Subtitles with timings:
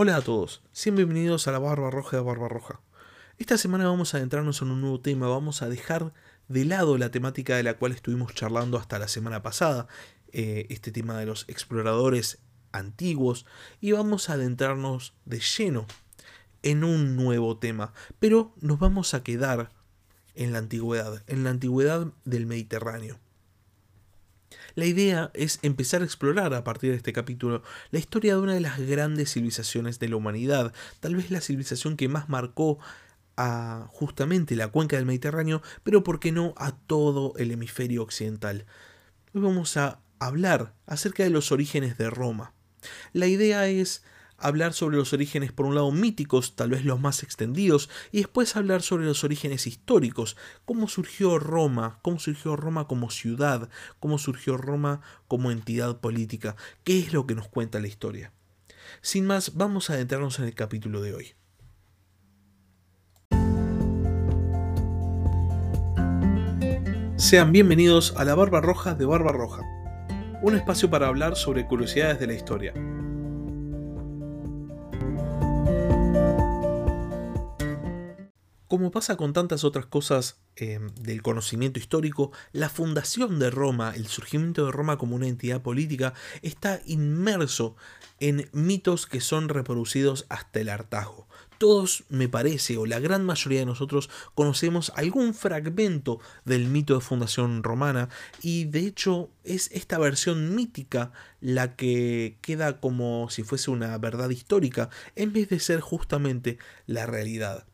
[0.00, 2.80] Hola a todos, siempre bienvenidos a la Barba Roja de Barba Roja.
[3.36, 6.14] Esta semana vamos a adentrarnos en un nuevo tema, vamos a dejar
[6.46, 9.88] de lado la temática de la cual estuvimos charlando hasta la semana pasada,
[10.30, 12.38] eh, este tema de los exploradores
[12.70, 13.44] antiguos,
[13.80, 15.84] y vamos a adentrarnos de lleno
[16.62, 19.70] en un nuevo tema, pero nos vamos a quedar
[20.36, 23.18] en la antigüedad, en la antigüedad del Mediterráneo.
[24.78, 28.54] La idea es empezar a explorar a partir de este capítulo la historia de una
[28.54, 32.78] de las grandes civilizaciones de la humanidad, tal vez la civilización que más marcó
[33.36, 38.66] a justamente la cuenca del Mediterráneo, pero por qué no a todo el hemisferio occidental.
[39.34, 42.54] Hoy vamos a hablar acerca de los orígenes de Roma.
[43.12, 44.04] La idea es
[44.38, 48.56] hablar sobre los orígenes por un lado míticos, tal vez los más extendidos, y después
[48.56, 54.56] hablar sobre los orígenes históricos, cómo surgió Roma, cómo surgió Roma como ciudad, cómo surgió
[54.56, 58.32] Roma como entidad política, qué es lo que nos cuenta la historia.
[59.02, 61.34] Sin más, vamos a adentrarnos en el capítulo de hoy.
[67.16, 69.62] Sean bienvenidos a la Barba Roja de Barba Roja,
[70.40, 72.72] un espacio para hablar sobre curiosidades de la historia.
[78.68, 84.06] Como pasa con tantas otras cosas em, del conocimiento histórico, la fundación de Roma, el
[84.08, 87.76] surgimiento de Roma como una entidad política, está inmerso
[88.20, 91.26] en mitos que son reproducidos hasta el hartazgo.
[91.56, 97.00] Todos, me parece, o la gran mayoría de nosotros, conocemos algún fragmento del mito de
[97.00, 98.10] fundación romana
[98.42, 104.28] y de hecho es esta versión mítica la que queda como si fuese una verdad
[104.28, 107.64] histórica en vez de ser justamente la realidad.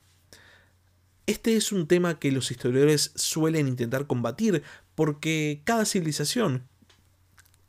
[1.27, 4.63] Este es un tema que los historiadores suelen intentar combatir
[4.95, 6.69] porque cada civilización,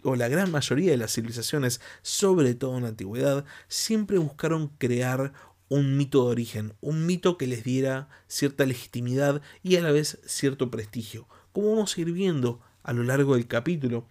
[0.04, 5.32] o la gran mayoría de las civilizaciones, sobre todo en la antigüedad, siempre buscaron crear
[5.70, 10.20] un mito de origen, un mito que les diera cierta legitimidad y a la vez
[10.26, 11.26] cierto prestigio.
[11.54, 14.06] Como vamos a ir viendo a lo largo del capítulo,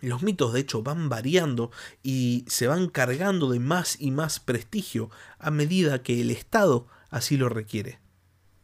[0.00, 1.70] los mitos de hecho van variando
[2.02, 7.36] y se van cargando de más y más prestigio a medida que el Estado así
[7.36, 7.98] lo requiere.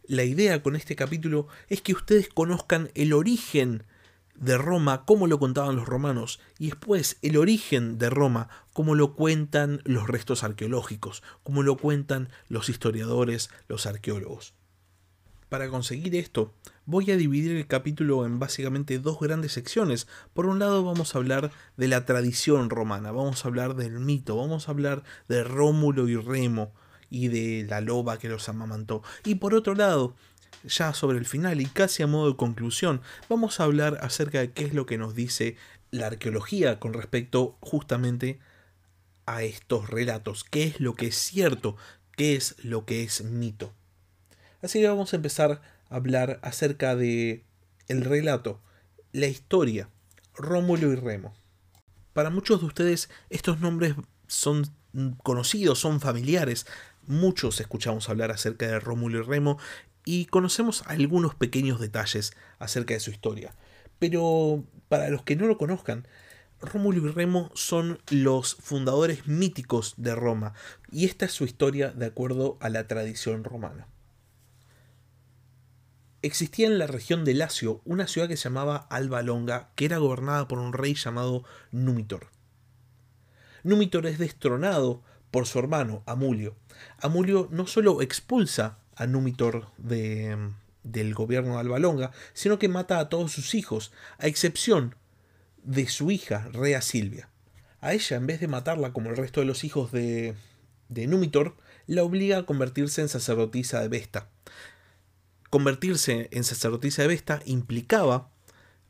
[0.06, 3.84] La idea con este capítulo es que ustedes conozcan el origen
[4.34, 9.14] de Roma, cómo lo contaban los romanos, y después el origen de Roma, cómo lo
[9.14, 14.53] cuentan los restos arqueológicos, cómo lo cuentan los historiadores, los arqueólogos.
[15.48, 16.53] Para conseguir esto,
[16.84, 20.06] voy a dividir el capítulo en básicamente dos grandes secciones.
[20.34, 24.37] Por un lado vamos a hablar de la tradición romana, vamos a hablar del mito,
[24.37, 26.75] vamos a hablar de Rómulo y Remo,
[27.14, 29.02] y de la loba que los amamantó.
[29.25, 30.16] Y por otro lado,
[30.64, 34.50] ya sobre el final y casi a modo de conclusión, vamos a hablar acerca de
[34.50, 35.56] qué es lo que nos dice
[35.92, 38.41] la arqueología con respecto justamente
[39.26, 41.76] a estos relatos, qué es lo que es cierto,
[42.16, 43.72] qué es lo que es mito.
[44.60, 47.44] Así que vamos a empezar a hablar acerca de
[47.86, 48.60] el relato,
[49.12, 49.88] la historia,
[50.34, 51.32] Rómulo y Remo.
[52.12, 53.94] Para muchos de ustedes estos nombres
[54.26, 54.64] son
[55.22, 56.66] conocidos, son familiares,
[57.06, 59.59] Muchos escuchamos hablar acerca de Rómulo y Remo
[60.04, 63.54] y conocemos algunos pequeños detalles acerca de su historia.
[63.98, 66.06] Pero para los que no lo conozcan,
[66.60, 70.54] Rómulo y Remo son los fundadores míticos de Roma
[70.91, 73.87] y esta es su historia de acuerdo a la tradición romana.
[76.22, 79.98] Existía en la región de Lacio una ciudad que se llamaba Alba Longa, que era
[79.98, 82.28] gobernada por un rey llamado Númitor.
[83.62, 85.03] Númitor es destronado
[85.34, 86.55] por su hermano, Amulio.
[87.00, 90.39] Amulio no solo expulsa a Númitor de,
[90.84, 94.94] del gobierno de Albalonga, sino que mata a todos sus hijos, a excepción
[95.65, 97.31] de su hija, Rea Silvia.
[97.81, 100.37] A ella, en vez de matarla como el resto de los hijos de,
[100.89, 101.56] de Númitor,
[101.89, 104.28] la obliga a convertirse en sacerdotisa de Vesta.
[105.50, 108.31] Convertirse en sacerdotisa de Vesta implicaba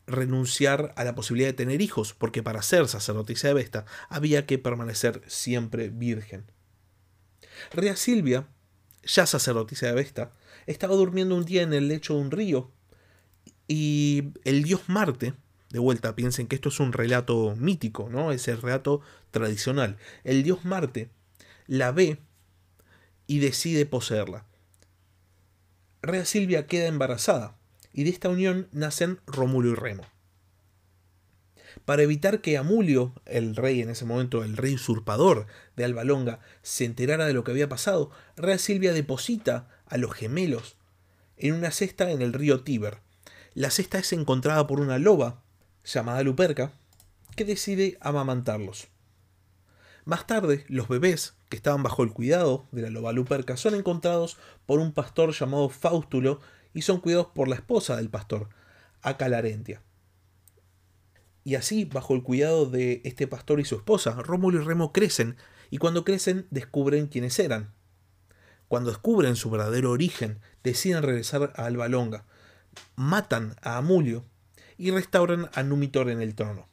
[0.07, 4.59] renunciar a la posibilidad de tener hijos, porque para ser sacerdotisa de Vesta había que
[4.59, 6.45] permanecer siempre virgen.
[7.73, 8.47] Rea Silvia,
[9.03, 10.33] ya sacerdotisa de Vesta,
[10.67, 12.71] estaba durmiendo un día en el lecho de un río
[13.67, 15.35] y el dios Marte,
[15.71, 18.31] de vuelta, piensen que esto es un relato mítico, ¿no?
[18.31, 19.97] Es el relato tradicional.
[20.23, 21.11] El dios Marte
[21.67, 22.19] la ve
[23.27, 24.45] y decide poseerla.
[26.03, 27.57] Rea Silvia queda embarazada
[27.95, 30.05] y de esta unión nacen Rómulo y Remo.
[31.85, 35.47] Para evitar que Amulio, el rey en ese momento, el rey usurpador
[35.77, 40.13] de Alba Longa, se enterara de lo que había pasado, Rea Silvia deposita a los
[40.13, 40.77] gemelos
[41.37, 42.99] en una cesta en el río Tíber.
[43.55, 45.43] La cesta es encontrada por una loba
[45.85, 46.73] llamada Luperca,
[47.37, 48.89] que decide amamantarlos.
[50.05, 54.37] Más tarde, los bebés que estaban bajo el cuidado de la loba luperca son encontrados
[54.67, 56.41] por un pastor llamado Faustulo
[56.75, 58.51] y son cuidados por la esposa del pastor,
[59.01, 59.81] Acalarentia.
[61.45, 65.37] Y así, bajo el cuidado de este pastor y su esposa, Rómulo y Remo crecen,
[65.71, 67.73] y cuando crecen descubren quiénes eran.
[68.69, 72.25] Cuando descubren su verdadero origen, deciden regresar a Alba Longa,
[72.97, 74.25] matan a Amulio
[74.79, 76.67] y restauran a Numitor en el trono.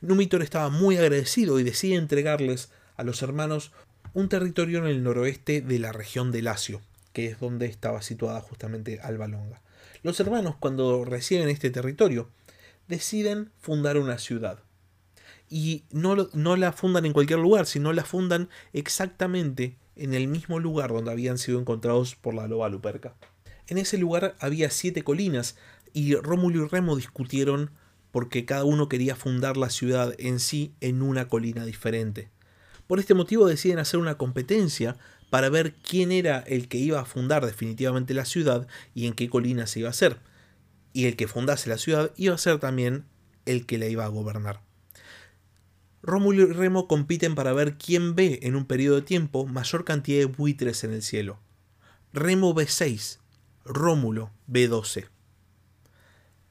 [0.00, 3.72] Numitor estaba muy agradecido y decide entregarles a los hermanos
[4.12, 6.80] un territorio en el noroeste de la región de Lacio,
[7.12, 9.62] que es donde estaba situada justamente Alba Longa.
[10.02, 12.30] Los hermanos, cuando reciben este territorio,
[12.88, 14.62] deciden fundar una ciudad.
[15.48, 20.60] Y no, no, la fundan en cualquier lugar, sino la fundan exactamente en el mismo
[20.60, 23.14] lugar donde habían sido encontrados por la loba luperca.
[23.66, 25.56] En ese lugar había siete colinas
[25.92, 27.70] y Rómulo y Remo discutieron
[28.12, 32.30] porque cada uno quería fundar la ciudad en sí en una colina diferente.
[32.86, 34.96] Por este motivo deciden hacer una competencia
[35.30, 39.30] para ver quién era el que iba a fundar definitivamente la ciudad y en qué
[39.30, 40.18] colina se iba a hacer.
[40.92, 43.04] Y el que fundase la ciudad iba a ser también
[43.46, 44.60] el que la iba a gobernar.
[46.02, 50.18] Rómulo y Remo compiten para ver quién ve en un periodo de tiempo mayor cantidad
[50.18, 51.38] de buitres en el cielo.
[52.12, 53.20] Remo ve 6,
[53.64, 55.06] Rómulo ve 12.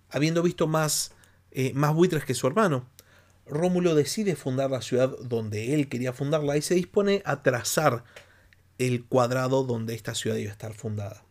[0.10, 1.14] Habiendo visto más,
[1.52, 2.88] eh, más buitres que su hermano,
[3.48, 8.04] Rómulo decide fundar la ciudad donde él quería fundarla y se dispone a trazar
[8.80, 11.24] el cuadrado donde esta ciudad iba a estar fundada.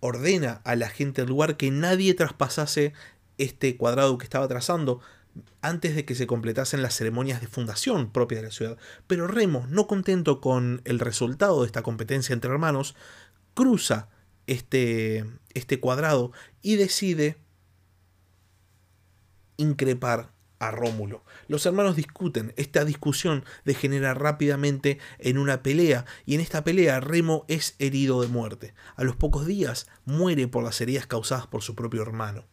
[0.00, 2.92] Ordena a la gente del lugar que nadie traspasase
[3.38, 5.00] este cuadrado que estaba trazando
[5.62, 8.76] antes de que se completasen las ceremonias de fundación propias de la ciudad.
[9.06, 12.96] Pero Remo, no contento con el resultado de esta competencia entre hermanos,
[13.54, 14.08] cruza
[14.46, 17.38] este, este cuadrado y decide
[19.56, 21.24] increpar a Rómulo.
[21.46, 27.44] Los hermanos discuten, esta discusión degenera rápidamente en una pelea y en esta pelea Remo
[27.48, 28.74] es herido de muerte.
[28.96, 32.44] A los pocos días muere por las heridas causadas por su propio hermano.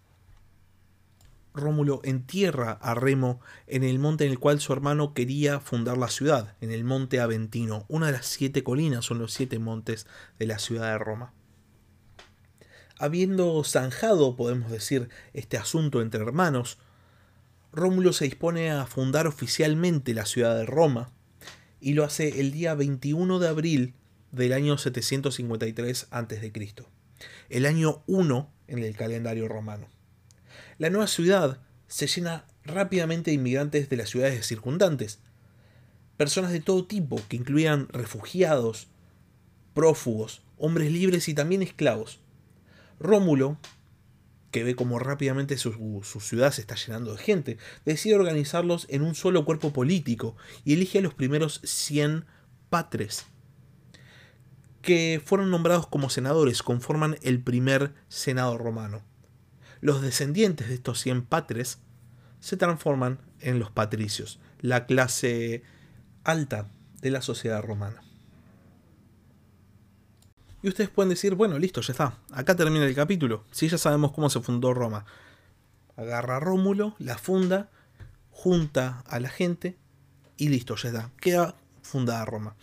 [1.55, 6.09] Rómulo entierra a Remo en el monte en el cual su hermano quería fundar la
[6.09, 7.85] ciudad, en el monte Aventino.
[7.87, 10.05] Una de las siete colinas son los siete montes
[10.37, 11.33] de la ciudad de Roma.
[12.97, 16.77] Habiendo zanjado, podemos decir, este asunto entre hermanos,
[17.75, 21.11] Rómulo se dispone a fundar oficialmente la ciudad de Roma
[21.81, 23.93] y lo hace el día 21 de abril
[24.31, 26.53] del año 753 a.C.,
[27.49, 29.87] el año 1 en el calendario romano.
[30.77, 35.19] La nueva ciudad se llena rápidamente de inmigrantes de las ciudades circundantes,
[36.15, 38.87] personas de todo tipo que incluían refugiados,
[39.73, 42.21] prófugos, hombres libres y también esclavos.
[43.01, 43.57] Rómulo
[44.51, 49.15] que ve como rápidamente su, ciudad se está llenando de gente, decide organizarlos en un
[49.15, 52.25] solo cuerpo político y elige a los primeros 100
[52.69, 53.25] patres,
[54.81, 59.03] que fueron nombrados como senadores, conforman el primer senado romano.
[59.81, 61.79] Los descendientes de estos 100 patres
[62.39, 65.63] se transforman en los patricios, la clase
[66.23, 66.69] alta
[67.01, 68.04] de la sociedad romana.
[70.65, 72.17] Y ustedes pueden decir, bueno, listo, ya está.
[72.31, 73.43] Acá termina el capítulo.
[73.51, 75.05] Si ya sabemos cómo se fundó Roma.
[75.95, 77.69] Agarra a Rómulo, la funda,
[78.31, 79.77] junta a la gente
[80.37, 81.11] y listo, ya está.
[81.21, 82.55] Queda fundada Roma.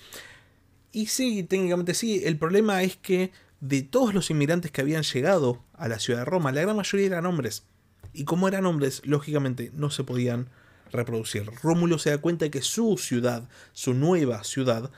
[0.91, 2.23] Y sí, técnicamente sí.
[2.25, 6.25] El problema es que de todos los inmigrantes que habían llegado a la ciudad de
[6.25, 7.69] Roma, la gran mayoría eran hombres.
[8.13, 10.49] Y como eran hombres, lógicamente no se podían
[10.91, 11.49] reproducir.
[11.63, 14.91] Rómulo se da cuenta de que su ciudad, su nueva ciudad,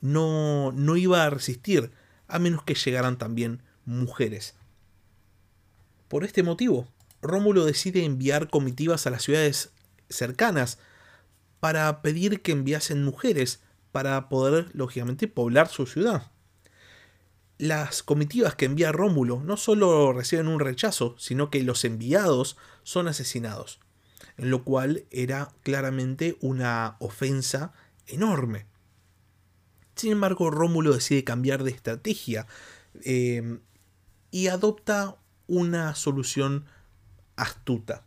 [0.00, 1.92] no, no iba a resistir
[2.28, 4.54] a menos que llegaran también mujeres.
[6.08, 6.86] Por este motivo,
[7.20, 9.70] Rómulo decide enviar comitivas a las ciudades
[10.08, 10.78] cercanas
[11.60, 13.60] para pedir que enviasen mujeres
[13.92, 16.30] para poder, lógicamente, poblar su ciudad.
[17.58, 23.08] Las comitivas que envía Rómulo no solo reciben un rechazo, sino que los enviados son
[23.08, 23.80] asesinados,
[24.36, 27.72] en lo cual era claramente una ofensa
[28.06, 28.66] enorme.
[29.98, 32.46] Sin embargo, Rómulo decide cambiar de estrategia
[33.04, 33.58] eh,
[34.30, 35.16] y adopta
[35.48, 36.66] una solución
[37.34, 38.04] astuta.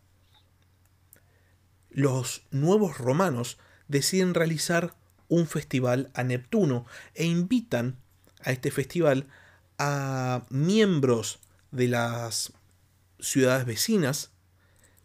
[1.90, 3.58] Los nuevos romanos
[3.90, 4.96] deciden realizar
[5.28, 7.98] un festival a Neptuno e invitan
[8.42, 9.28] a este festival
[9.78, 12.54] a miembros de las
[13.20, 14.32] ciudades vecinas,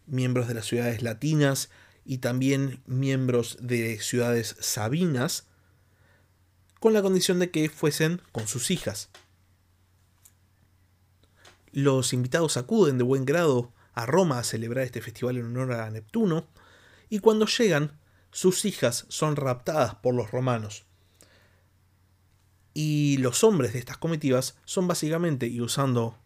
[0.07, 1.69] miembros de las ciudades latinas
[2.05, 5.49] y también miembros de ciudades sabinas,
[6.87, 9.11] con la condición de que fuesen con sus hijas.
[11.73, 15.91] Los invitados acuden de buen grado a Roma a celebrar este festival en honor a
[15.91, 16.47] Neptuno,
[17.09, 17.99] y cuando llegan,
[18.31, 20.87] sus hijas son raptadas por los romanos.
[22.73, 26.17] Y los hombres de estas comitivas son básicamente, y usando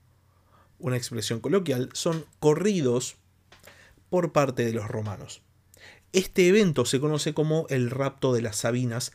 [0.78, 3.16] una expresión coloquial, son corridos
[4.10, 5.40] por parte de los romanos.
[6.12, 9.12] Este evento se conoce como el rapto de las Sabinas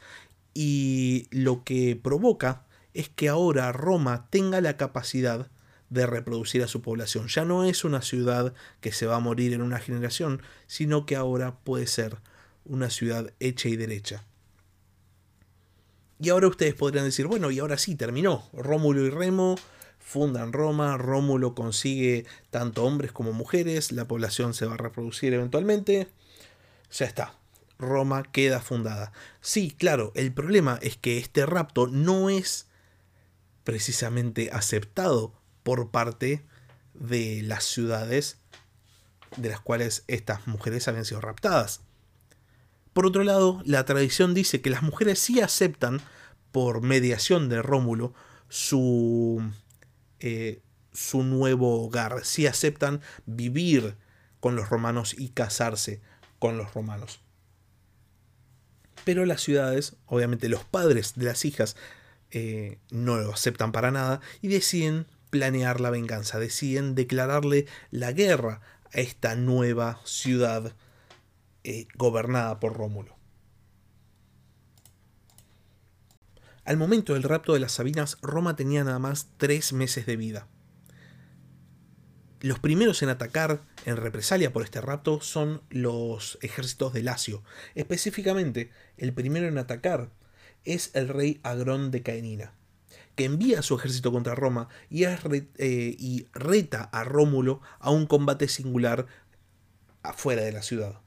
[0.55, 2.63] y lo que provoca
[2.95, 5.51] es que ahora Roma tenga la capacidad
[5.89, 7.27] de reproducir a su población.
[7.27, 11.15] Ya no es una ciudad que se va a morir en una generación, sino que
[11.15, 12.17] ahora puede ser
[12.63, 14.23] una ciudad hecha y derecha.
[16.19, 18.49] Y ahora ustedes podrían decir, bueno, y ahora sí, terminó.
[18.53, 19.55] Rómulo y Remo
[19.99, 26.07] fundan Roma, Rómulo consigue tanto hombres como mujeres, la población se va a reproducir eventualmente.
[26.91, 27.35] Ya está,
[27.77, 29.11] Roma queda fundada.
[29.41, 32.67] Sí, claro, el problema es que este rapto no es
[33.63, 36.45] precisamente aceptado por parte
[36.93, 38.39] de las ciudades
[39.37, 41.81] de las cuales estas mujeres habían sido raptadas.
[42.93, 46.01] Por otro lado, la tradición dice que las mujeres sí aceptan,
[46.53, 48.13] por mediación de Rómulo,
[48.47, 49.43] su,
[50.21, 50.61] eh,
[50.93, 53.97] su nuevo hogar, sí aceptan vivir
[54.39, 56.01] con los romanos y casarse
[56.39, 57.24] con los romanos.
[59.05, 61.77] Pero las ciudades, obviamente los padres de las hijas,
[62.31, 68.61] eh, no lo aceptan para nada y deciden planear la venganza, deciden declararle la guerra
[68.93, 70.73] a esta nueva ciudad
[71.63, 73.15] eh, gobernada por Rómulo.
[76.65, 80.47] Al momento del rapto de las Sabinas, Roma tenía nada más tres meses de vida.
[82.45, 87.41] Los primeros en atacar en represalia por este rapto son los ejércitos de Lacio.
[87.73, 90.11] Específicamente, el primero en atacar
[90.63, 92.53] es el rey Agrón de Caenina,
[93.15, 95.15] que envía su ejército contra Roma y, eh,
[95.57, 99.07] y reta a Rómulo a un combate singular
[100.03, 101.01] afuera de la ciudad.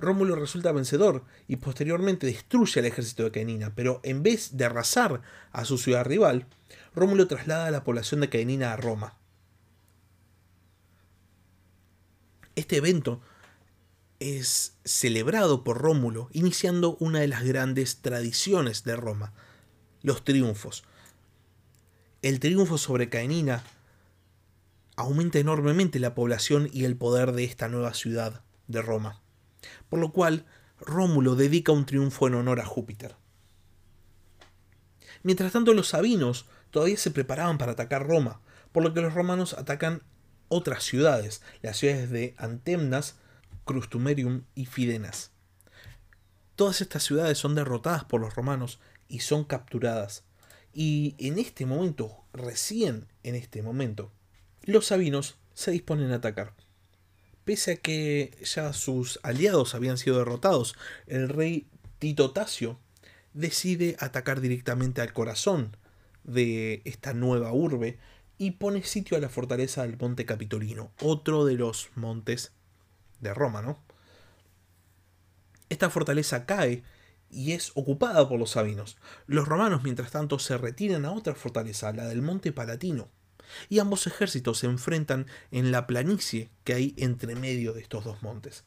[0.00, 5.22] Rómulo resulta vencedor y posteriormente destruye al ejército de Caenina, pero en vez de arrasar
[5.52, 6.48] a su ciudad rival,
[6.92, 9.16] Rómulo traslada a la población de Caenina a Roma.
[12.56, 13.20] Este evento
[14.18, 19.32] es celebrado por Rómulo, iniciando una de las grandes tradiciones de Roma,
[20.02, 20.82] los triunfos.
[22.22, 23.62] El triunfo sobre Caenina
[24.96, 29.22] aumenta enormemente la población y el poder de esta nueva ciudad de Roma
[29.88, 30.44] por lo cual
[30.80, 33.16] Rómulo dedica un triunfo en honor a Júpiter.
[35.22, 38.40] Mientras tanto los sabinos todavía se preparaban para atacar Roma,
[38.72, 40.02] por lo que los romanos atacan
[40.48, 43.16] otras ciudades, las ciudades de Antemnas,
[43.64, 45.30] Crustumerium y Fidenas.
[46.54, 50.24] Todas estas ciudades son derrotadas por los romanos y son capturadas.
[50.72, 54.12] Y en este momento, recién en este momento,
[54.62, 56.54] los sabinos se disponen a atacar.
[57.44, 60.74] Pese a que ya sus aliados habían sido derrotados,
[61.06, 62.78] el rey Tito Tasio
[63.32, 65.76] decide atacar directamente al corazón
[66.24, 67.98] de esta nueva urbe
[68.38, 72.52] y pone sitio a la fortaleza del Monte Capitolino, otro de los montes
[73.20, 73.82] de Roma, ¿no?
[75.68, 76.84] Esta fortaleza cae
[77.30, 78.96] y es ocupada por los sabinos.
[79.26, 83.08] Los romanos, mientras tanto, se retiran a otra fortaleza, la del Monte Palatino
[83.68, 88.22] y ambos ejércitos se enfrentan en la planicie que hay entre medio de estos dos
[88.22, 88.64] montes.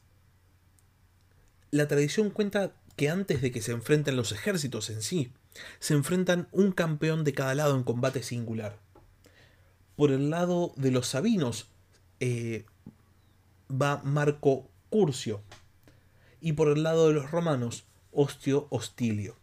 [1.70, 5.32] La tradición cuenta que antes de que se enfrenten los ejércitos en sí,
[5.78, 8.78] se enfrentan un campeón de cada lado en combate singular.
[10.00, 11.68] Por el lado de los sabinos
[12.20, 12.64] eh,
[13.70, 15.42] va Marco Curcio
[16.40, 19.36] y por el lado de los romanos Ostio Hostilio.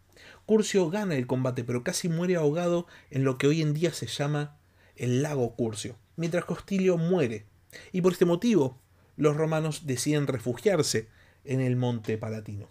[0.48, 4.08] Curcio gana el combate pero casi muere ahogado en lo que hoy en día se
[4.08, 4.58] llama
[4.96, 7.46] el lago Curcio, mientras Costilio muere,
[7.92, 8.80] y por este motivo
[9.16, 11.08] los romanos deciden refugiarse
[11.46, 12.68] en el monte Palatino.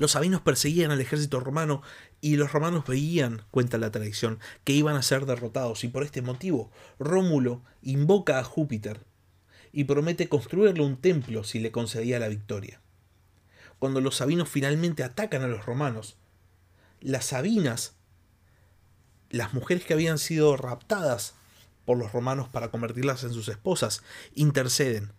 [0.00, 1.82] Los sabinos perseguían al ejército romano
[2.22, 6.22] y los romanos veían, cuenta la tradición, que iban a ser derrotados y por este
[6.22, 9.04] motivo Rómulo invoca a Júpiter
[9.72, 12.80] y promete construirle un templo si le concedía la victoria.
[13.78, 16.16] Cuando los sabinos finalmente atacan a los romanos,
[17.02, 17.92] las sabinas
[19.28, 21.34] las mujeres que habían sido raptadas
[21.84, 24.02] por los romanos para convertirlas en sus esposas
[24.34, 25.12] interceden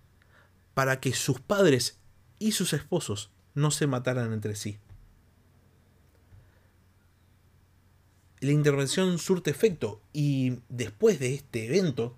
[0.73, 1.99] para que sus padres
[2.39, 4.79] y sus esposos no se mataran entre sí.
[8.39, 12.15] La intervención surte efecto y después de este evento,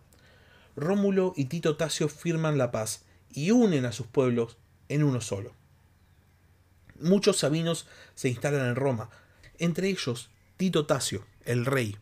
[0.75, 5.53] Rómulo y Tito Tasio firman la paz y unen a sus pueblos en uno solo.
[6.99, 9.09] Muchos sabinos se instalan en Roma,
[9.57, 11.97] entre ellos Tito Tasio, el rey.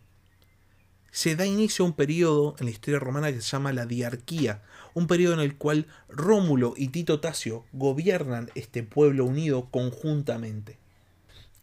[1.12, 4.63] Se da inicio a un periodo en la historia romana que se llama la diarquía,
[4.94, 10.80] un periodo en el cual Rómulo y Tito Tasio gobiernan este pueblo unido conjuntamente.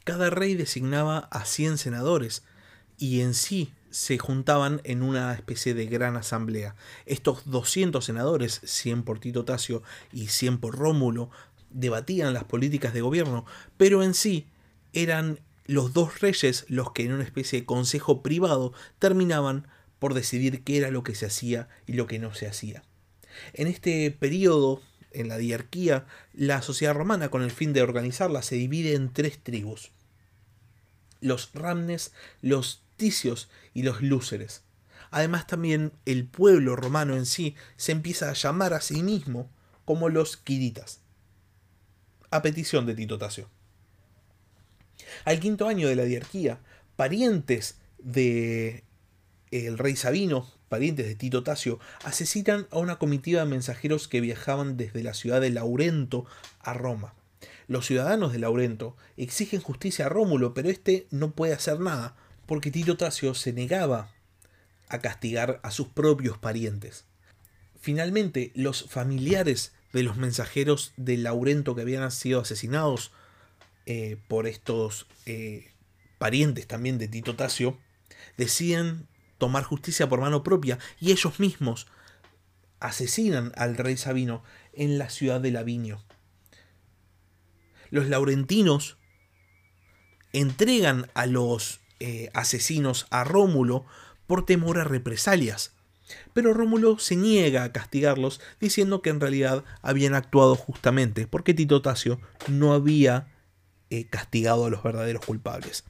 [0.05, 2.43] cada rey designaba a 100 senadores
[2.97, 6.75] y en sí se juntaban en una especie de gran asamblea.
[7.07, 11.31] Estos 200 senadores, 100 por Tito Tasio y 100 por Rómulo,
[11.71, 13.45] debatían las políticas de gobierno,
[13.77, 14.47] pero en sí
[14.93, 20.65] eran los dos reyes los que en una especie de consejo privado terminaban por decidir
[20.65, 22.83] qué era lo que se hacía y lo que no se hacía.
[23.53, 24.81] En este periodo,
[25.13, 29.39] en la diarquía, la sociedad romana, con el fin de organizarla, se divide en tres
[29.43, 29.93] tribus.
[31.21, 34.63] Los ramnes, los ticios y los lúceres.
[35.11, 39.51] Además también el pueblo romano en sí se empieza a llamar a sí mismo
[39.85, 41.01] como los quiritas,
[42.31, 43.51] a petición de Tito Tasio.
[45.25, 46.61] Al quinto año de la diarquía,
[46.97, 48.85] parientes de
[49.51, 54.77] el rey Sabino, parientes de Tito Tasio, asesinan a una comitiva de mensajeros que viajaban
[54.77, 56.27] desde la ciudad de Laurento
[56.61, 57.15] a Roma.
[57.67, 62.71] Los ciudadanos de Laurento exigen justicia a Rómulo, pero este no puede hacer nada, porque
[62.71, 64.11] Tito Tasio se negaba
[64.89, 67.05] a castigar a sus propios parientes.
[67.81, 73.13] Finalmente, los familiares de los mensajeros de Laurento que habían sido asesinados
[73.91, 75.73] eh, por estos eh,
[76.19, 77.79] parientes también de Tito Tasio,
[78.37, 81.87] deciden tomar justicia por mano propia y ellos mismos
[82.81, 84.43] asesinan al rey Sabino
[84.75, 86.05] en la ciudad de Lavinio.
[87.89, 88.99] Los laurentinos
[90.35, 93.87] entregan a los eh, asesinos a Rómulo
[94.27, 95.73] por temor a represalias.
[96.35, 101.81] Pero Rómulo se niega a castigarlos diciendo que en realidad habían actuado justamente porque Tito
[101.81, 103.29] Tasio no había
[104.11, 105.85] castigado a los verdaderos culpables.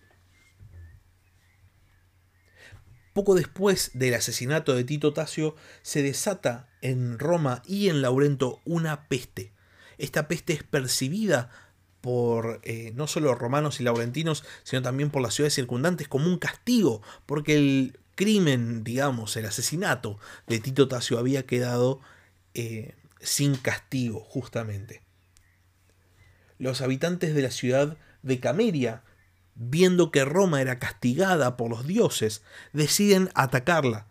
[3.19, 9.09] Poco después del asesinato de Tito Tasio, se desata en Roma y en Laurento una
[9.09, 9.53] peste.
[9.99, 11.51] Esta peste es percibida
[12.01, 16.39] por eh, no solo romanos y laurentinos, sino también por las ciudades circundantes como un
[16.39, 22.01] castigo, porque el crimen, digamos, el asesinato de Tito Tasio había quedado
[22.55, 25.03] eh, sin castigo, justamente.
[26.59, 29.03] Los habitantes de la ciudad de Cameria
[29.59, 32.43] viendo que Roma era castigada por los dioses,
[32.73, 34.07] deciden atacarla.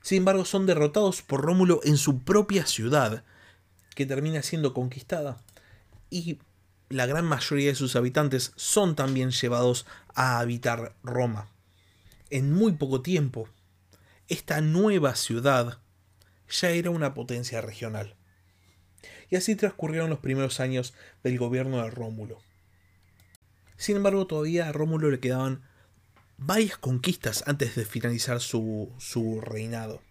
[0.00, 3.24] Sin embargo, son derrotados por Rómulo en su propia ciudad,
[3.94, 5.36] que termina siendo conquistada,
[6.08, 6.38] y
[6.88, 11.50] la gran mayoría de sus habitantes son también llevados a habitar Roma.
[12.30, 13.50] En muy poco tiempo,
[14.28, 15.78] esta nueva ciudad
[16.48, 18.17] ya era una potencia regional
[19.30, 22.38] y así transcurrieron los primeros años del gobierno de Rómulo.
[23.76, 25.62] Sin embargo, todavía a Rómulo le quedaban
[26.36, 30.02] varias conquistas antes de finalizar su, su reinado.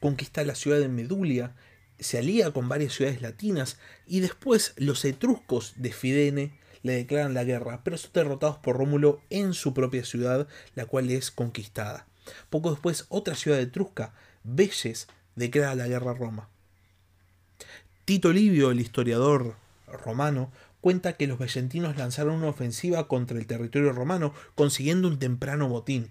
[0.00, 1.54] Conquista la ciudad de Medulia,
[1.98, 7.44] se alía con varias ciudades latinas y después los etruscos de Fidene le declaran la
[7.44, 12.06] guerra, pero son derrotados por Rómulo en su propia ciudad, la cual es conquistada.
[12.50, 16.50] Poco después, otra ciudad etrusca, Belles, declara la guerra a Roma.
[18.04, 23.92] Tito Livio, el historiador romano, cuenta que los vellentinos lanzaron una ofensiva contra el territorio
[23.92, 26.10] romano, consiguiendo un temprano botín.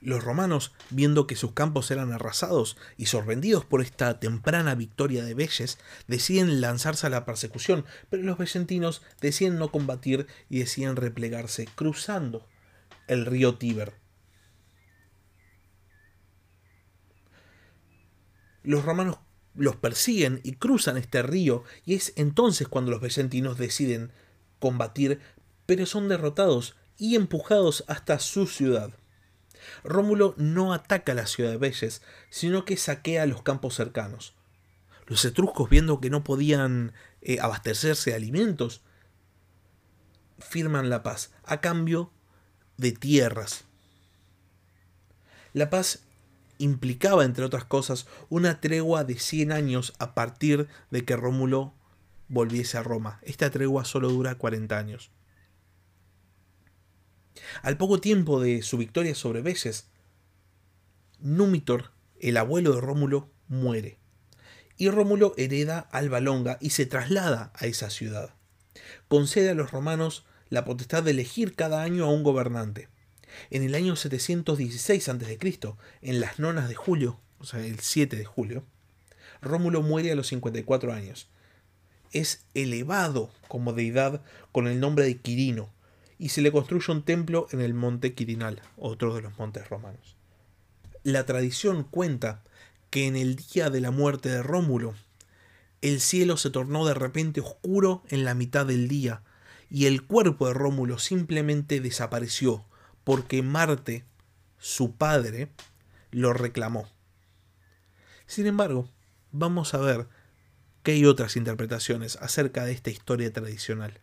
[0.00, 5.34] Los romanos, viendo que sus campos eran arrasados y sorprendidos por esta temprana victoria de
[5.34, 11.68] Belles, deciden lanzarse a la persecución, pero los vellentinos deciden no combatir y deciden replegarse,
[11.76, 12.44] cruzando
[13.06, 13.92] el río Tíber.
[18.64, 19.18] Los romanos
[19.54, 24.12] los persiguen y cruzan este río, y es entonces cuando los vellentinos deciden
[24.58, 25.20] combatir,
[25.66, 28.92] pero son derrotados y empujados hasta su ciudad.
[29.84, 34.34] Rómulo no ataca la ciudad de Belles, sino que saquea los campos cercanos.
[35.06, 38.82] Los etruscos, viendo que no podían eh, abastecerse de alimentos,
[40.38, 42.12] firman la paz a cambio
[42.76, 43.64] de tierras.
[45.52, 46.04] La paz
[46.60, 51.74] implicaba, entre otras cosas, una tregua de 100 años a partir de que Rómulo
[52.28, 53.18] volviese a Roma.
[53.22, 55.10] Esta tregua solo dura 40 años.
[57.62, 59.88] Al poco tiempo de su victoria sobre Belles,
[61.18, 63.98] Númitor, el abuelo de Rómulo, muere.
[64.76, 68.34] Y Rómulo hereda Alba Longa y se traslada a esa ciudad.
[69.08, 72.88] Concede a los romanos la potestad de elegir cada año a un gobernante.
[73.50, 75.38] En el año 716 a.C.,
[76.02, 78.64] en las nonas de julio, o sea, el 7 de julio,
[79.42, 81.28] Rómulo muere a los 54 años.
[82.12, 85.70] Es elevado como deidad con el nombre de Quirino
[86.18, 90.16] y se le construye un templo en el monte Quirinal, otro de los montes romanos.
[91.02, 92.42] La tradición cuenta
[92.90, 94.94] que en el día de la muerte de Rómulo,
[95.80, 99.22] el cielo se tornó de repente oscuro en la mitad del día,
[99.70, 102.66] y el cuerpo de Rómulo simplemente desapareció,
[103.10, 104.04] porque Marte,
[104.56, 105.50] su padre,
[106.12, 106.88] lo reclamó.
[108.28, 108.88] Sin embargo,
[109.32, 110.06] vamos a ver
[110.84, 113.98] que hay otras interpretaciones acerca de esta historia tradicional.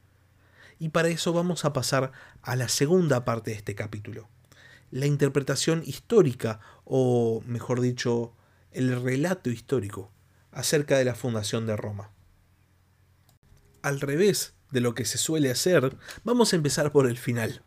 [0.78, 4.28] Y para eso vamos a pasar a la segunda parte de este capítulo,
[4.92, 8.36] la interpretación histórica, o mejor dicho,
[8.72, 10.12] el relato histórico
[10.52, 12.12] acerca de la fundación de Roma.
[13.84, 17.64] Al revés de lo que se suele hacer, vamos a empezar por el final.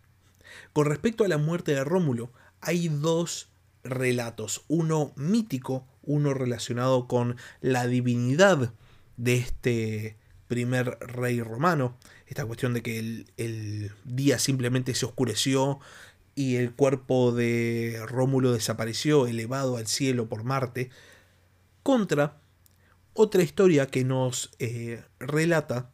[0.72, 3.48] Con respecto a la muerte de Rómulo, hay dos
[3.82, 8.72] relatos, uno mítico, uno relacionado con la divinidad
[9.16, 10.16] de este
[10.48, 11.96] primer rey romano,
[12.26, 15.78] esta cuestión de que el, día simplemente se oscureció
[16.34, 20.90] y el cuerpo de Rómulo desapareció elevado al cielo por Marte,
[21.82, 22.40] contra
[23.14, 25.90] otra historia que nos eh, relata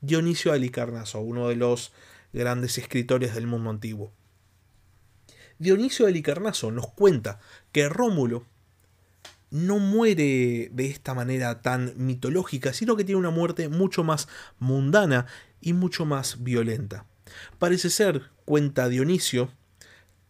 [0.00, 1.92] Dionisio Alicarnaso, uno de los
[2.32, 4.12] grandes escritores del mundo antiguo.
[5.58, 7.40] Dionisio de Alicarnaso nos cuenta
[7.72, 8.46] que Rómulo
[9.50, 15.26] no muere de esta manera tan mitológica, sino que tiene una muerte mucho más mundana
[15.60, 17.06] y mucho más violenta.
[17.58, 19.50] Parece ser, cuenta Dionisio,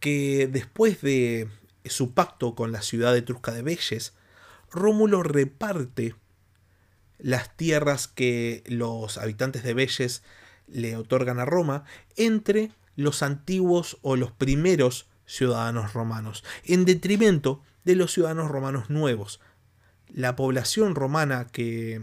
[0.01, 1.49] que después de
[1.85, 4.15] su pacto con la ciudad etrusca de Belles,
[4.71, 6.15] Rómulo reparte
[7.19, 10.23] las tierras que los habitantes de Belles
[10.71, 11.85] le otorgan a Roma
[12.17, 19.41] entre los antiguos o los primeros ciudadanos romanos, en detrimento de los ciudadanos romanos nuevos.
[20.09, 22.03] La población romana que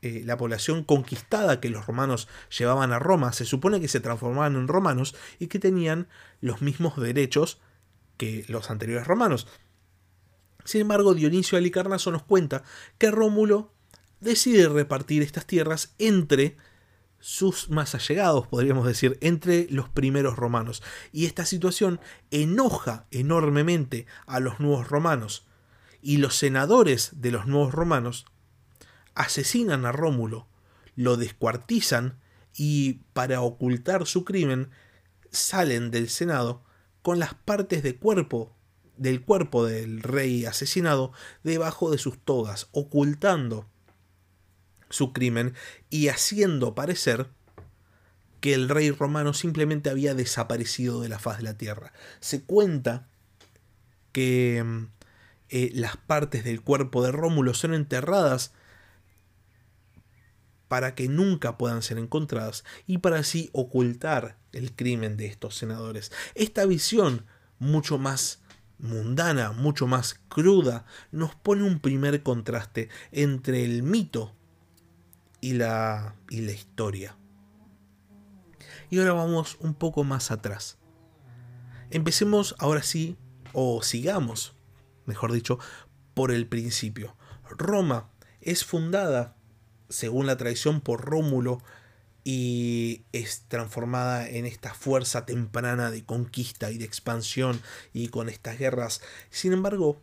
[0.00, 4.54] eh, la población conquistada que los romanos llevaban a Roma se supone que se transformaban
[4.54, 6.06] en romanos y que tenían
[6.40, 7.58] los mismos derechos
[8.16, 9.48] que los anteriores romanos.
[10.64, 12.62] Sin embargo, Dionisio Alicarnaso nos cuenta
[12.98, 13.72] que Rómulo
[14.20, 16.56] decide repartir estas tierras entre
[17.20, 20.82] sus más allegados, podríamos decir, entre los primeros romanos.
[21.12, 22.00] Y esta situación
[22.30, 25.46] enoja enormemente a los nuevos romanos.
[26.00, 28.26] Y los senadores de los nuevos romanos
[29.14, 30.46] asesinan a Rómulo,
[30.94, 32.18] lo descuartizan
[32.56, 34.70] y para ocultar su crimen
[35.30, 36.62] salen del Senado
[37.02, 38.54] con las partes de cuerpo
[38.96, 41.12] del cuerpo del rey asesinado
[41.44, 43.68] debajo de sus togas, ocultando
[44.90, 45.54] su crimen
[45.90, 47.28] y haciendo parecer
[48.40, 51.92] que el rey romano simplemente había desaparecido de la faz de la tierra.
[52.20, 53.08] Se cuenta
[54.12, 54.86] que mm,
[55.50, 58.52] eh, las partes del cuerpo de Rómulo son enterradas
[60.68, 66.12] para que nunca puedan ser encontradas y para así ocultar el crimen de estos senadores.
[66.34, 67.24] Esta visión
[67.58, 68.40] mucho más
[68.78, 74.36] mundana, mucho más cruda, nos pone un primer contraste entre el mito
[75.40, 77.16] y la, y la historia.
[78.90, 80.78] Y ahora vamos un poco más atrás.
[81.90, 83.16] Empecemos ahora sí,
[83.52, 84.54] o sigamos,
[85.06, 85.58] mejor dicho,
[86.14, 87.16] por el principio.
[87.48, 89.36] Roma es fundada,
[89.88, 91.62] según la tradición, por Rómulo
[92.24, 97.60] y es transformada en esta fuerza temprana de conquista y de expansión
[97.94, 99.00] y con estas guerras.
[99.30, 100.02] Sin embargo,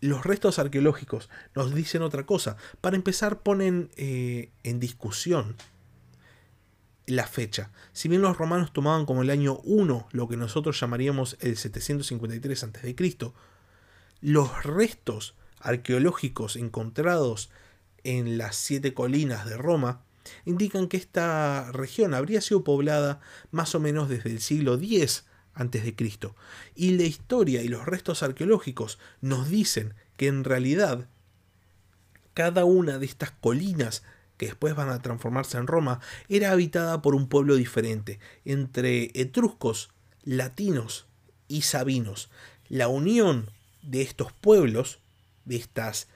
[0.00, 2.56] los restos arqueológicos nos dicen otra cosa.
[2.80, 5.56] Para empezar, ponen eh, en discusión
[7.06, 7.70] la fecha.
[7.92, 12.64] Si bien los romanos tomaban como el año 1 lo que nosotros llamaríamos el 753
[12.64, 12.94] a.C.,
[14.20, 17.50] los restos arqueológicos encontrados
[18.04, 20.02] en las siete colinas de Roma
[20.44, 25.84] indican que esta región habría sido poblada más o menos desde el siglo X antes
[25.84, 26.34] de Cristo.
[26.74, 31.08] Y la historia y los restos arqueológicos nos dicen que en realidad
[32.34, 34.02] cada una de estas colinas
[34.36, 39.90] que después van a transformarse en Roma era habitada por un pueblo diferente, entre etruscos,
[40.24, 41.06] latinos
[41.48, 42.30] y sabinos.
[42.68, 43.50] La unión
[43.82, 44.98] de estos pueblos,
[45.44, 46.08] de estas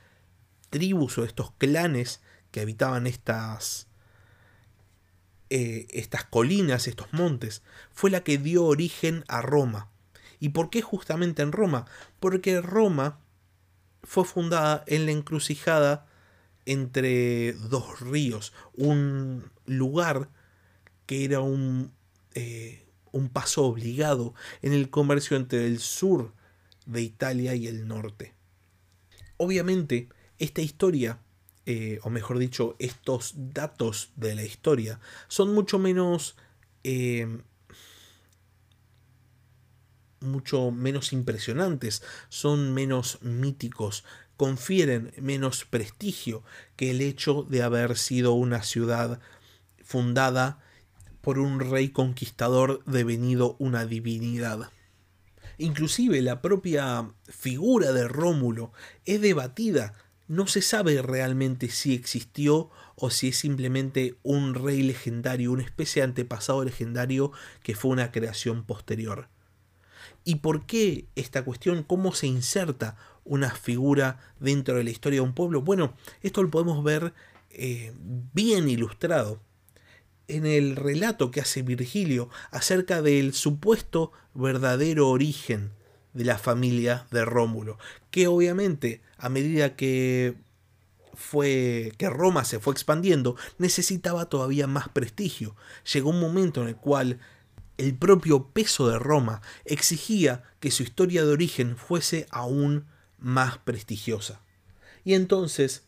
[0.71, 2.21] tribus o estos clanes
[2.51, 3.88] que habitaban estas
[5.51, 9.91] eh, estas colinas, estos montes, fue la que dio origen a Roma.
[10.41, 11.87] ¿Y por qué justamente en Roma?
[12.21, 13.21] Porque Roma
[14.03, 16.07] fue fundada en la encrucijada
[16.67, 20.29] entre dos ríos, un lugar
[21.07, 21.93] que era un,
[22.35, 26.35] eh, un paso obligado en el comercio entre el sur
[26.85, 28.35] de Italia y el norte.
[29.39, 30.09] Obviamente,
[30.39, 31.21] esta historia
[31.71, 36.35] eh, o mejor dicho, estos datos de la historia son mucho menos...
[36.83, 37.43] Eh,
[40.21, 44.03] mucho menos impresionantes, son menos míticos,
[44.39, 46.43] confieren menos prestigio
[46.75, 49.21] que el hecho de haber sido una ciudad
[49.85, 50.59] fundada
[51.21, 54.71] por un rey conquistador devenido una divinidad.
[55.59, 58.73] Inclusive la propia figura de Rómulo
[59.05, 59.95] es debatida.
[60.29, 66.03] No se sabe realmente si existió o si es simplemente un rey legendario, una especie
[66.03, 69.29] de antepasado legendario que fue una creación posterior.
[70.25, 71.83] ¿Y por qué esta cuestión?
[71.83, 75.63] ¿Cómo se inserta una figura dentro de la historia de un pueblo?
[75.63, 77.15] Bueno, esto lo podemos ver
[77.49, 77.95] eh,
[78.35, 79.41] bien ilustrado
[80.27, 85.78] en el relato que hace Virgilio acerca del supuesto verdadero origen
[86.13, 87.79] de la familia de Rómulo,
[88.11, 90.37] que obviamente a medida que
[91.15, 95.57] fue que Roma se fue expandiendo, necesitaba todavía más prestigio.
[95.93, 97.19] Llegó un momento en el cual
[97.77, 102.87] el propio peso de Roma exigía que su historia de origen fuese aún
[103.19, 104.41] más prestigiosa.
[105.05, 105.85] Y entonces,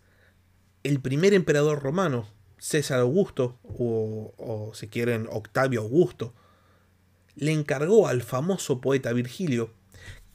[0.82, 2.28] el primer emperador romano,
[2.58, 6.34] César Augusto, o, o si quieren Octavio Augusto,
[7.36, 9.72] le encargó al famoso poeta Virgilio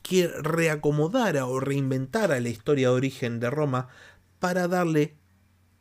[0.08, 3.88] que reacomodara o reinventara la historia de origen de Roma
[4.38, 5.15] para darle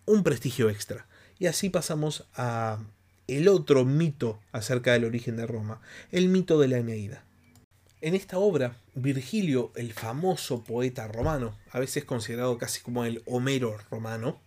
[0.06, 1.06] un prestigio extra.
[1.38, 2.78] Y así pasamos a
[3.26, 7.22] el otro mito acerca del origen de Roma, el mito de la Eneida.
[8.00, 13.76] En esta obra, Virgilio, el famoso poeta romano, a veces considerado casi como el Homero
[13.90, 14.40] romano,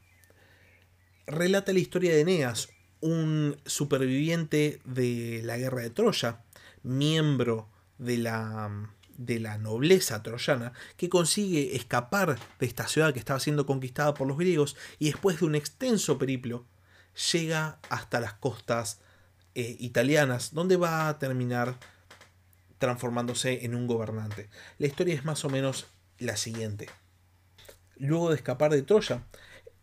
[1.27, 6.43] relata la historia de Eneas, un superviviente de la guerra de Troya,
[6.81, 13.39] miembro de la, de la nobleza troyana, que consigue escapar de esta ciudad que estaba
[13.39, 16.65] siendo conquistada por los griegos y después de un extenso periplo
[17.31, 19.01] llega hasta las costas
[19.55, 21.75] eh, italianas, donde va a terminar
[22.77, 24.49] transformándose en un gobernante.
[24.77, 25.87] La historia es más o menos
[26.19, 26.89] la siguiente.
[27.95, 29.23] Luego de escapar de Troya,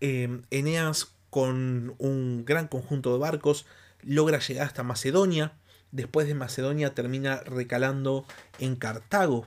[0.01, 3.67] eh, Eneas con un gran conjunto de barcos
[4.03, 5.55] logra llegar hasta Macedonia.
[5.95, 8.27] Después de Macedonia termina recalando
[8.59, 9.47] en Cartago.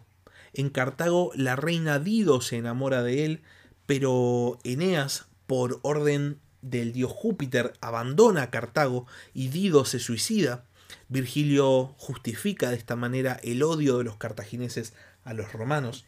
[0.54, 3.42] En Cartago la reina Dido se enamora de él,
[3.86, 10.64] pero Eneas, por orden del dios Júpiter abandona Cartago y Dido se suicida,
[11.10, 14.94] Virgilio justifica de esta manera el odio de los cartagineses
[15.26, 16.06] a los romanos.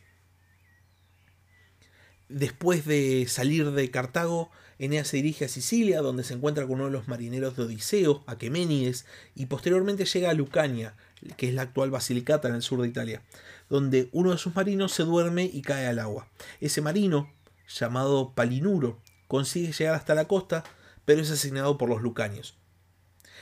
[2.29, 6.85] Después de salir de Cartago, Eneas se dirige a Sicilia, donde se encuentra con uno
[6.85, 10.95] de los marineros de Odiseo, Aqueménides, y posteriormente llega a Lucania,
[11.35, 13.21] que es la actual Basilicata en el sur de Italia,
[13.69, 16.29] donde uno de sus marinos se duerme y cae al agua.
[16.61, 17.29] Ese marino,
[17.67, 20.63] llamado Palinuro, consigue llegar hasta la costa,
[21.03, 22.57] pero es asesinado por los lucanios.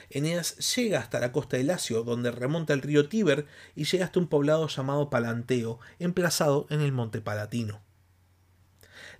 [0.09, 3.45] Eneas llega hasta la costa de Lacio, donde remonta el río Tíber
[3.75, 7.81] y llega hasta un poblado llamado Palanteo, emplazado en el monte Palatino.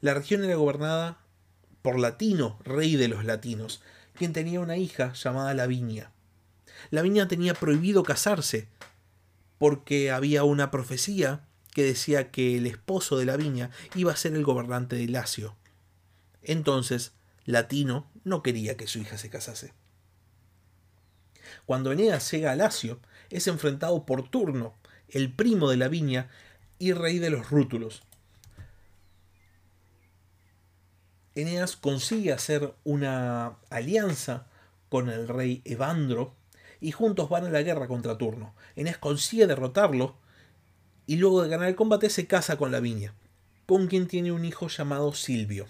[0.01, 1.19] La región era gobernada
[1.87, 3.81] por Latino, rey de los latinos,
[4.13, 6.11] quien tenía una hija llamada Lavinia.
[6.89, 8.67] Lavinia tenía prohibido casarse,
[9.57, 14.43] porque había una profecía que decía que el esposo de Lavinia iba a ser el
[14.43, 15.55] gobernante de Lacio.
[16.43, 17.13] Entonces,
[17.45, 19.71] Latino no quería que su hija se casase.
[21.65, 24.75] Cuando Eneas llega a Lacio, es enfrentado por Turno,
[25.07, 26.27] el primo de la viña
[26.79, 28.03] y rey de los rútulos.
[31.37, 34.47] Eneas consigue hacer una alianza
[34.89, 36.33] con el rey Evandro
[36.81, 38.55] y juntos van a la guerra contra Turno.
[38.75, 40.15] Eneas consigue derrotarlo
[41.05, 43.13] y luego de ganar el combate se casa con la viña,
[43.67, 45.67] con quien tiene un hijo llamado Silvio.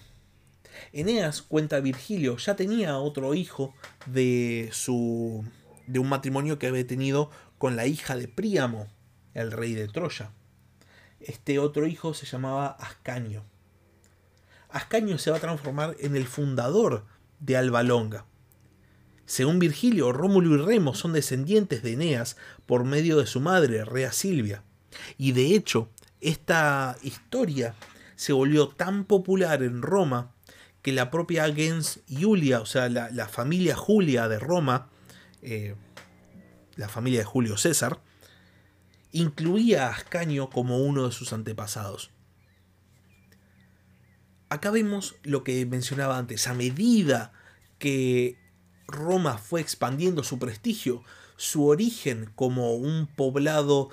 [0.94, 3.74] Eneas, cuenta Virgilio, ya tenía otro hijo
[4.06, 5.44] de su
[5.86, 8.88] de un matrimonio que había tenido con la hija de Príamo,
[9.34, 10.30] el rey de Troya.
[11.20, 13.44] Este otro hijo se llamaba Ascanio.
[14.70, 17.06] Ascanio se va a transformar en el fundador
[17.40, 18.26] de Alba Longa.
[19.26, 24.12] Según Virgilio, Rómulo y Remo son descendientes de Eneas por medio de su madre, Rea
[24.12, 24.62] Silvia.
[25.18, 27.74] Y de hecho, esta historia
[28.16, 30.32] se volvió tan popular en Roma
[30.82, 34.88] que la propia gens Julia, o sea, la, familia Julia de Roma,
[35.42, 35.74] eh,
[36.76, 38.00] la familia de Julio César,
[39.12, 42.10] incluía a Ascanio como uno de sus antepasados.
[44.48, 47.32] Acá vemos lo que mencionaba antes, a medida
[47.78, 48.38] que
[48.86, 51.04] Roma fue expandiendo su prestigio,
[51.36, 53.90] su origen como un poblado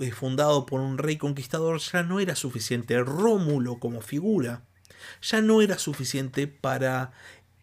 [0.00, 2.98] eh, fundado por un rey conquistador ya no era suficiente.
[3.00, 4.64] Rómulo como figura
[5.20, 7.12] ya no era suficiente para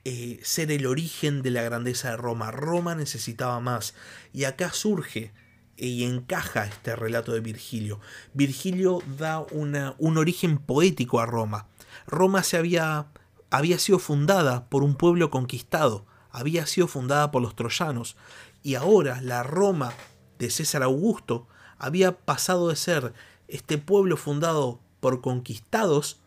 [0.05, 2.51] eh, ser el origen de la grandeza de Roma.
[2.51, 3.95] Roma necesitaba más.
[4.33, 5.31] Y acá surge
[5.75, 7.99] y encaja este relato de Virgilio.
[8.33, 11.68] Virgilio da una, un origen poético a Roma.
[12.09, 13.07] Roma se había,
[13.51, 18.17] había sido fundada por un pueblo conquistado, había sido fundada por los troyanos,
[18.63, 19.93] y ahora la Roma
[20.39, 23.13] de César Augusto había pasado de ser
[23.47, 26.19] este pueblo fundado por conquistados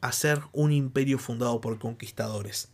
[0.00, 2.70] a ser un imperio fundado por conquistadores.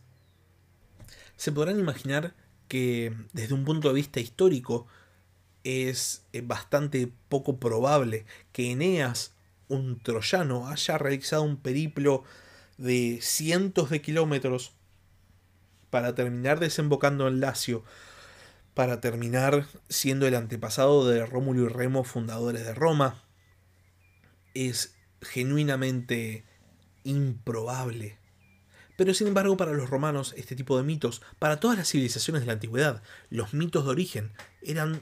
[1.35, 2.33] Se podrán imaginar
[2.67, 4.87] que desde un punto de vista histórico
[5.63, 9.33] es eh, bastante poco probable que Eneas,
[9.71, 12.23] un troyano, haya realizado un periplo
[12.77, 14.73] de cientos de kilómetros
[15.89, 17.83] para terminar desembocando en Lacio,
[18.73, 23.23] para terminar siendo el antepasado de Rómulo y Remo, fundadores de Roma.
[24.53, 26.45] Es genuinamente
[27.03, 28.17] improbable.
[28.97, 32.47] Pero sin embargo para los romanos este tipo de mitos, para todas las civilizaciones de
[32.47, 35.01] la antigüedad, los mitos de origen eran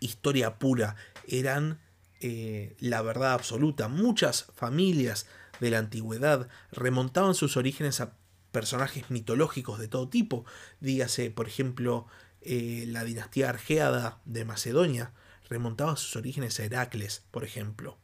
[0.00, 1.80] historia pura, eran
[2.20, 3.88] eh, la verdad absoluta.
[3.88, 5.26] Muchas familias
[5.60, 8.14] de la antigüedad remontaban sus orígenes a
[8.52, 10.44] personajes mitológicos de todo tipo.
[10.80, 12.06] Dígase, por ejemplo,
[12.40, 15.12] eh, la dinastía argeada de Macedonia
[15.48, 17.96] remontaba sus orígenes a Heracles, por ejemplo.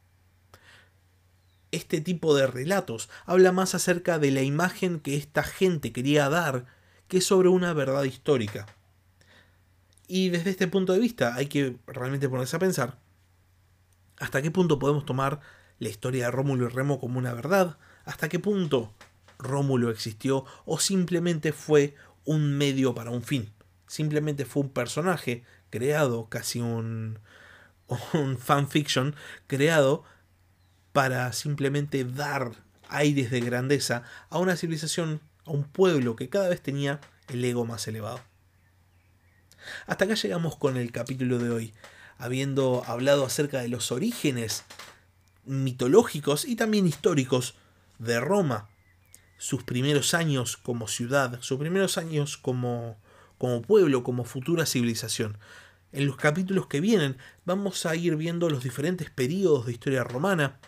[1.71, 6.65] Este tipo de relatos habla más acerca de la imagen que esta gente quería dar
[7.07, 8.65] que sobre una verdad histórica.
[10.07, 13.04] Y desde este punto de vista hay que realmente ponerse a pensar
[14.19, 15.39] hasta qué punto podemos tomar
[15.79, 18.93] la historia de Rómulo y Remo como una verdad, hasta qué punto
[19.37, 23.51] Rómulo existió o simplemente fue un medio para un fin,
[23.87, 27.19] simplemente fue un personaje creado, casi un,
[28.13, 29.15] un fanfiction
[29.47, 30.03] creado
[30.93, 32.51] para simplemente dar
[32.87, 37.65] aires de grandeza a una civilización, a un pueblo que cada vez tenía el ego
[37.65, 38.21] más elevado.
[39.87, 41.73] Hasta acá llegamos con el capítulo de hoy,
[42.17, 44.63] habiendo hablado acerca de los orígenes
[45.45, 47.55] mitológicos y también históricos
[47.99, 48.69] de Roma,
[49.37, 52.97] sus primeros años como ciudad, sus primeros años como,
[53.37, 55.37] como pueblo, como futura civilización.
[55.91, 60.59] En los capítulos que vienen vamos a ir viendo los diferentes periodos de historia romana,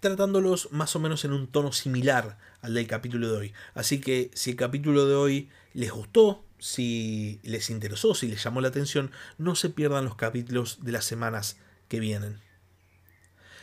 [0.00, 3.52] tratándolos más o menos en un tono similar al del capítulo de hoy.
[3.74, 8.62] Así que si el capítulo de hoy les gustó, si les interesó, si les llamó
[8.62, 12.40] la atención, no se pierdan los capítulos de las semanas que vienen.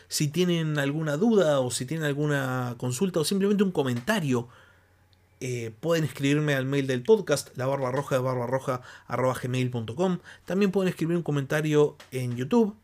[0.08, 4.50] Si tienen alguna duda o si tienen alguna consulta o simplemente un comentario,
[5.40, 10.20] eh, pueden escribirme al mail del podcast, la barba roja de barbarroja gmail.com.
[10.46, 12.76] También pueden escribir un comentario en YouTube.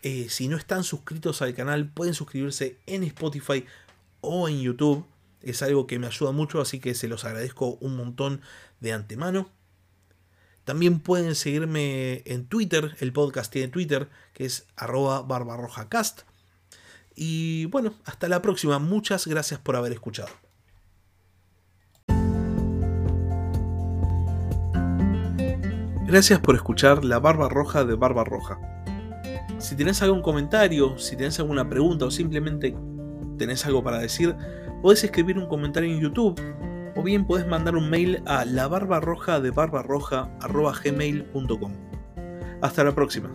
[0.00, 3.66] Eh, si no están suscritos al canal, pueden suscribirse en Spotify
[4.22, 5.04] o en YouTube.
[5.42, 8.40] Es algo que me ayuda mucho, así que se los agradezco un montón
[8.82, 9.48] de antemano.
[10.64, 16.22] También pueden seguirme en Twitter, el podcast tiene Twitter, que es arroba barbarrojacast.
[17.14, 18.78] Y bueno, hasta la próxima.
[18.78, 20.30] Muchas gracias por haber escuchado.
[26.06, 28.58] Gracias por escuchar La Barba Roja de Barba Roja.
[29.58, 32.76] Si tenés algún comentario, si tenés alguna pregunta o simplemente
[33.38, 34.36] tenés algo para decir,
[34.82, 36.40] podés escribir un comentario en YouTube
[37.02, 39.50] o bien podés mandar un mail a la barba roja de
[40.84, 41.72] gmail.com
[42.60, 43.28] Hasta la próxima.